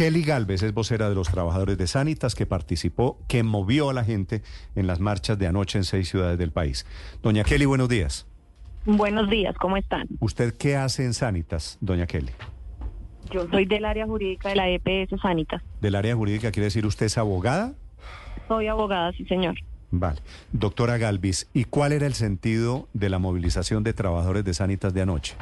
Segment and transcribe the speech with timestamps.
[0.00, 4.02] Kelly Galvez es vocera de los trabajadores de Sanitas que participó, que movió a la
[4.02, 4.40] gente
[4.74, 6.86] en las marchas de anoche en seis ciudades del país.
[7.22, 8.26] Doña Kelly, buenos días.
[8.86, 10.08] Buenos días, ¿cómo están?
[10.18, 12.32] ¿Usted qué hace en Sanitas, doña Kelly?
[13.30, 15.62] Yo soy del área jurídica de la EPS Sanitas.
[15.82, 17.74] ¿Del área jurídica quiere decir usted es abogada?
[18.48, 19.56] Soy abogada, sí, señor.
[19.90, 20.20] Vale.
[20.52, 25.02] Doctora Galvis, ¿y cuál era el sentido de la movilización de trabajadores de Sanitas de
[25.02, 25.36] anoche?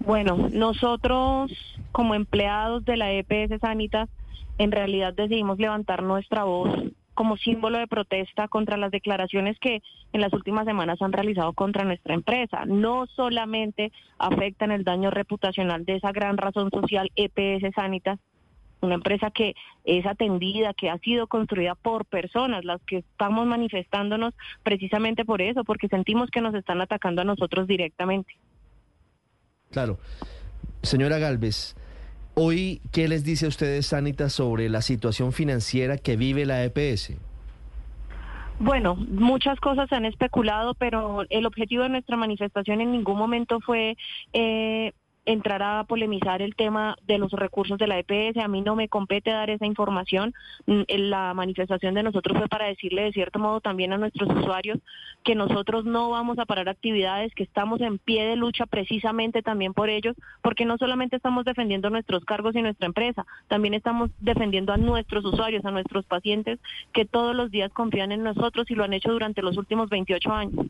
[0.00, 1.52] Bueno, nosotros
[1.92, 4.08] como empleados de la EPS Sanitas,
[4.58, 6.70] en realidad decidimos levantar nuestra voz
[7.14, 9.82] como símbolo de protesta contra las declaraciones que
[10.12, 12.64] en las últimas semanas han realizado contra nuestra empresa.
[12.66, 18.18] No solamente afectan el daño reputacional de esa gran razón social EPS Sanitas,
[18.80, 19.54] una empresa que
[19.84, 25.64] es atendida, que ha sido construida por personas, las que estamos manifestándonos precisamente por eso,
[25.64, 28.34] porque sentimos que nos están atacando a nosotros directamente.
[29.70, 29.98] Claro.
[30.82, 31.76] Señora Galvez,
[32.34, 37.12] hoy, ¿qué les dice a ustedes, Sanitas, sobre la situación financiera que vive la EPS?
[38.58, 43.60] Bueno, muchas cosas se han especulado, pero el objetivo de nuestra manifestación en ningún momento
[43.60, 43.96] fue
[44.32, 44.92] eh,
[45.32, 48.38] entrar a polemizar el tema de los recursos de la EPS.
[48.38, 50.34] A mí no me compete dar esa información.
[50.66, 54.78] Mm, la manifestación de nosotros fue para decirle de cierto modo también a nuestros usuarios
[55.24, 59.74] que nosotros no vamos a parar actividades, que estamos en pie de lucha precisamente también
[59.74, 64.72] por ellos, porque no solamente estamos defendiendo nuestros cargos y nuestra empresa, también estamos defendiendo
[64.72, 66.58] a nuestros usuarios, a nuestros pacientes
[66.92, 70.32] que todos los días confían en nosotros y lo han hecho durante los últimos 28
[70.32, 70.66] años.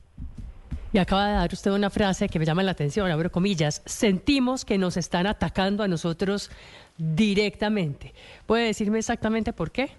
[0.92, 4.64] Y acaba de dar usted una frase que me llama la atención, abro comillas, sentimos
[4.64, 6.50] que nos están atacando a nosotros
[6.98, 8.12] directamente.
[8.46, 9.91] ¿Puede decirme exactamente por qué?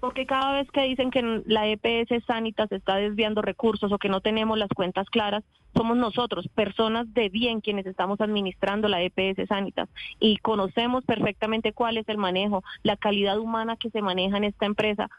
[0.00, 4.22] Porque cada vez que dicen que la EPS Sanitas está desviando recursos o que no
[4.22, 5.44] tenemos las cuentas claras,
[5.76, 11.98] somos nosotros, personas de bien, quienes estamos administrando la EPS Sanitas y conocemos perfectamente cuál
[11.98, 15.10] es el manejo, la calidad humana que se maneja en esta empresa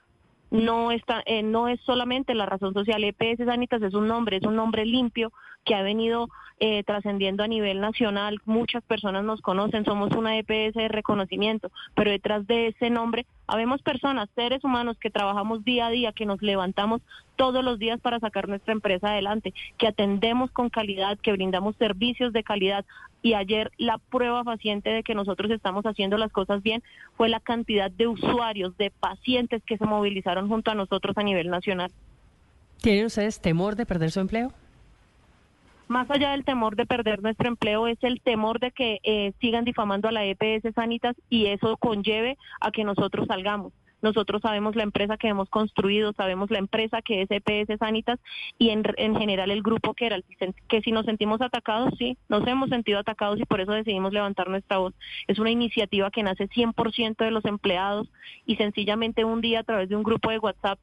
[0.51, 4.43] no está eh, no es solamente la razón social EPS Sanitas es un nombre es
[4.43, 5.31] un nombre limpio
[5.65, 6.27] que ha venido
[6.59, 8.39] eh, trascendiendo a nivel nacional.
[8.45, 13.81] Muchas personas nos conocen somos una EPS de reconocimiento pero detrás de ese nombre habemos
[13.81, 17.01] personas seres humanos que trabajamos día a día que nos levantamos
[17.35, 22.33] todos los días para sacar nuestra empresa adelante que atendemos con calidad que brindamos servicios
[22.33, 22.85] de calidad
[23.21, 26.83] y ayer la prueba paciente de que nosotros estamos haciendo las cosas bien
[27.17, 31.49] fue la cantidad de usuarios, de pacientes que se movilizaron junto a nosotros a nivel
[31.49, 31.91] nacional.
[32.81, 34.51] ¿Tienen ustedes temor de perder su empleo?
[35.91, 39.65] Más allá del temor de perder nuestro empleo es el temor de que eh, sigan
[39.65, 43.73] difamando a la EPS Sanitas y eso conlleve a que nosotros salgamos.
[44.01, 48.21] Nosotros sabemos la empresa que hemos construido, sabemos la empresa que es EPS Sanitas
[48.57, 48.85] y en,
[49.17, 50.19] general el grupo que era,
[50.69, 54.49] que si nos sentimos atacados, sí, nos hemos sentido atacados y por eso decidimos levantar
[54.49, 54.93] nuestra voz.
[55.27, 58.07] Es una iniciativa que nace 100% de los empleados
[58.45, 60.79] y sencillamente un día a través de un grupo de WhatsApp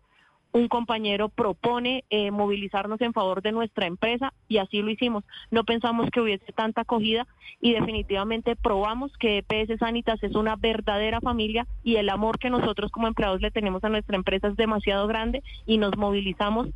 [0.59, 5.25] un compañero propone eh, movilizarnos en favor de nuestra empresa y así lo hicimos.
[5.51, 7.27] No pensamos que hubiese tanta acogida
[7.61, 12.91] y definitivamente probamos que EPS Sanitas es una verdadera familia y el amor que nosotros
[12.91, 16.69] como empleados le tenemos a nuestra empresa es demasiado grande y nos movilizamos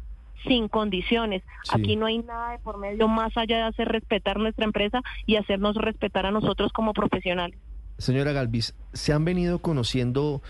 [0.46, 1.42] sin condiciones.
[1.72, 5.36] Aquí no hay nada de por medio más allá de hacer respetar nuestra empresa y
[5.36, 7.58] hacernos respetar a nosotros como profesionales.
[7.98, 10.42] Señora Galvis, se han venido conociendo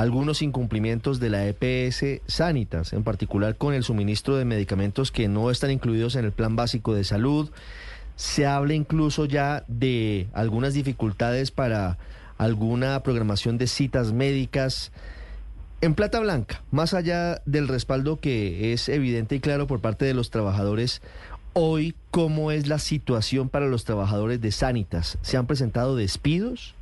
[0.00, 5.50] algunos incumplimientos de la EPS Sanitas, en particular con el suministro de medicamentos que no
[5.50, 7.50] están incluidos en el plan básico de salud.
[8.16, 11.98] Se habla incluso ya de algunas dificultades para
[12.38, 14.90] alguna programación de citas médicas.
[15.82, 20.14] En plata blanca, más allá del respaldo que es evidente y claro por parte de
[20.14, 21.02] los trabajadores,
[21.52, 25.18] hoy, ¿cómo es la situación para los trabajadores de Sanitas?
[25.20, 26.74] ¿Se han presentado despidos?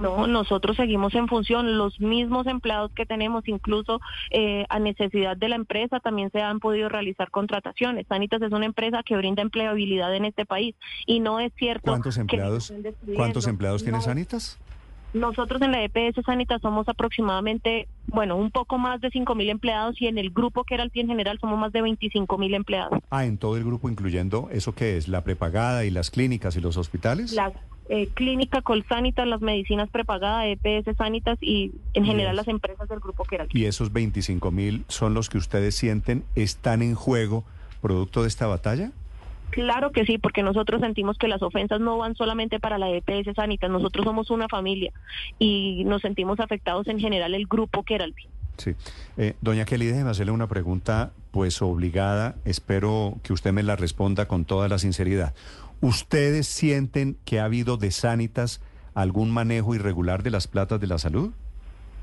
[0.00, 1.76] No, nosotros seguimos en función.
[1.78, 4.00] Los mismos empleados que tenemos, incluso
[4.30, 8.06] eh, a necesidad de la empresa, también se han podido realizar contrataciones.
[8.08, 10.74] Sanitas es una empresa que brinda empleabilidad en este país
[11.06, 11.90] y no es cierto.
[11.90, 12.72] ¿Cuántos empleados?
[13.16, 14.58] ¿Cuántos empleados tiene Sanitas?
[15.14, 20.00] Nosotros en la EPS Sanitas somos aproximadamente, bueno, un poco más de 5 mil empleados
[20.00, 23.00] y en el grupo que era el en general somos más de 25 mil empleados.
[23.10, 26.60] Ah, en todo el grupo, incluyendo eso que es la prepagada y las clínicas y
[26.60, 27.32] los hospitales.
[27.32, 27.54] Las
[27.88, 33.24] eh, clínica Colsanitas, las medicinas prepagadas, EPS Sanitas y en general las empresas del grupo
[33.24, 37.44] que era Y esos 25 mil son los que ustedes sienten están en juego
[37.80, 38.92] producto de esta batalla.
[39.50, 43.34] Claro que sí, porque nosotros sentimos que las ofensas no van solamente para la EPS
[43.34, 44.92] Sanitas, nosotros somos una familia
[45.38, 48.14] y nos sentimos afectados en general el grupo que era el
[48.58, 48.74] Sí.
[49.16, 54.26] Eh, doña Kelly, déjeme hacerle una pregunta pues obligada, espero que usted me la responda
[54.26, 55.34] con toda la sinceridad.
[55.80, 58.60] ¿Ustedes sienten que ha habido de Sanitas
[58.94, 61.32] algún manejo irregular de las platas de la salud?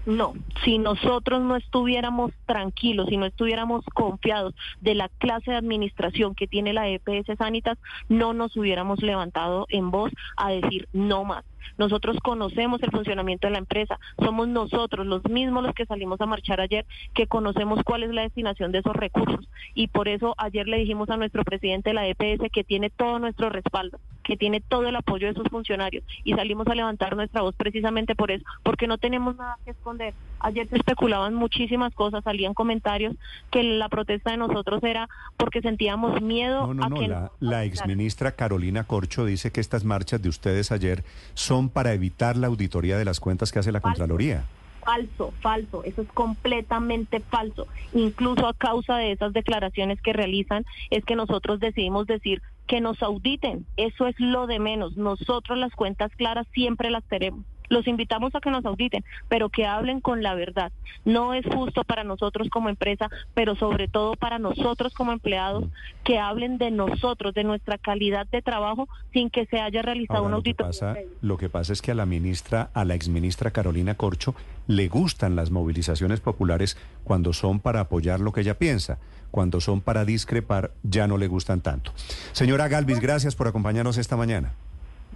[0.06, 6.36] No, si nosotros no estuviéramos tranquilos, si no estuviéramos confiados de la clase de administración
[6.36, 11.44] que tiene la EPS Sanitas, no nos hubiéramos levantado en voz a decir no más.
[11.78, 16.28] Nosotros conocemos el funcionamiento de la empresa, somos nosotros los mismos los que salimos a
[16.28, 20.68] marchar ayer que conocemos cuál es la destinación de esos recursos y por eso ayer
[20.68, 24.60] le dijimos a nuestro presidente de la EPS que tiene todo nuestro respaldo, que tiene
[24.60, 28.44] todo el apoyo de sus funcionarios y salimos a levantar nuestra voz precisamente por eso,
[28.64, 30.14] porque no tenemos nada que esconder.
[30.40, 33.16] Ayer se especulaban muchísimas cosas, salían comentarios
[33.52, 35.08] que la protesta de nosotros era
[35.38, 39.62] porque sentíamos miedo no, no, a no, que la, la exministra Carolina Corcho dice que
[39.62, 41.04] estas marchas de ustedes ayer
[41.36, 44.44] son para evitar la auditoría de las cuentas que hace la Contraloría.
[44.86, 47.68] Falso, falso, eso es completamente falso.
[47.94, 53.02] Incluso a causa de esas declaraciones que realizan es que nosotros decidimos decir que nos
[53.02, 54.96] auditen, eso es lo de menos.
[54.96, 57.44] Nosotros las cuentas claras siempre las tenemos.
[57.70, 60.72] Los invitamos a que nos auditen, pero que hablen con la verdad.
[61.04, 65.66] No es justo para nosotros como empresa, pero sobre todo para nosotros como empleados,
[66.04, 70.28] que hablen de nosotros, de nuestra calidad de trabajo, sin que se haya realizado Ahora,
[70.28, 70.68] un lo que auditoría.
[70.70, 74.36] pasa, lo que pasa es que a la ministra, a la exministra Carolina Corcho,
[74.68, 78.98] le gustan las movilizaciones populares cuando son para apoyar lo que ella piensa.
[79.32, 81.92] Cuando son para discrepar, ya no le gustan tanto.
[82.32, 84.54] Señora Galvis, gracias por acompañarnos esta mañana.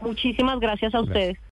[0.01, 1.17] Muchísimas gracias a Gracias.
[1.17, 1.39] ustedes.